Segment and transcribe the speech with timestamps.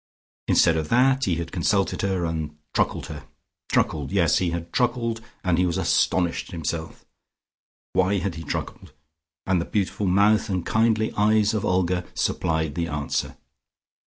[0.47, 3.27] Instead of that he had consulted her and truckled to her:
[3.71, 7.05] truckled: yes, he had truckled, and he was astonished at himself.
[7.93, 8.93] Why had he truckled?
[9.45, 13.37] And the beautiful mouth and kindly eyes of Olga supplied the answer.